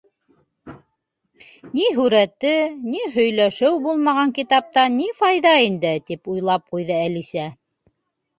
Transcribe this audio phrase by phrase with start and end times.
[1.75, 2.53] —Ни һүрәте,
[2.93, 5.93] ни һөйләшеү булмаған китаптан ни файҙа инде?
[6.09, 7.47] —тип уйлап ҡуйҙы Әлисә.